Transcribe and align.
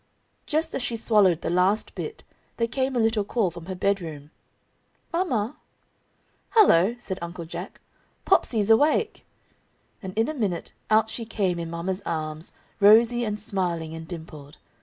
Just 0.47 0.73
as 0.73 0.81
she 0.81 0.95
swallowed 0.95 1.41
the 1.41 1.51
last 1.51 1.93
bit 1.93 2.23
there 2.57 2.65
came 2.67 2.95
a 2.95 2.99
little 2.99 3.23
call 3.23 3.51
from 3.51 3.67
her 3.67 3.75
bedroom: 3.75 4.31
"Mama?" 5.13 5.57
"Hello!" 6.49 6.95
said 6.97 7.19
Uncle 7.21 7.45
Jack, 7.45 7.79
"Popsey's 8.25 8.71
awake!" 8.71 9.27
And 10.01 10.11
in 10.17 10.27
a 10.27 10.33
minute, 10.33 10.73
out 10.89 11.11
she 11.11 11.23
came 11.23 11.59
in 11.59 11.69
mama's 11.69 12.01
arms, 12.03 12.51
rosy, 12.79 13.23
and 13.23 13.39
smiling, 13.39 13.93
and 13.93 14.07
dimpled. 14.07 14.57